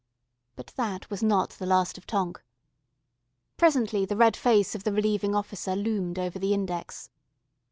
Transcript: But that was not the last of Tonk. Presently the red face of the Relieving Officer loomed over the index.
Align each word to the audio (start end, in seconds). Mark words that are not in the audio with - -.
But 0.55 0.73
that 0.77 1.07
was 1.11 1.21
not 1.21 1.51
the 1.51 1.67
last 1.67 1.95
of 1.95 2.07
Tonk. 2.07 2.41
Presently 3.55 4.03
the 4.03 4.17
red 4.17 4.35
face 4.35 4.73
of 4.73 4.83
the 4.83 4.91
Relieving 4.91 5.35
Officer 5.35 5.75
loomed 5.75 6.17
over 6.17 6.39
the 6.39 6.55
index. 6.55 7.11